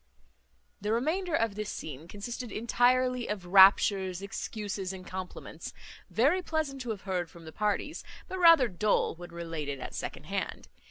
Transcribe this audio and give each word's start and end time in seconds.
The 0.81 0.91
remainder 0.91 1.35
of 1.35 1.53
this 1.53 1.69
scene 1.69 2.07
consisted 2.07 2.51
entirely 2.51 3.27
of 3.27 3.45
raptures, 3.45 4.19
excuses, 4.23 4.93
and 4.93 5.05
compliments, 5.05 5.75
very 6.09 6.41
pleasant 6.41 6.81
to 6.81 6.89
have 6.89 7.01
heard 7.01 7.29
from 7.29 7.45
the 7.45 7.51
parties; 7.53 8.03
but 8.27 8.39
rather 8.39 8.67
dull 8.67 9.13
when 9.13 9.29
related 9.29 9.79
at 9.79 9.93
second 9.93 10.23
hand. 10.23 10.69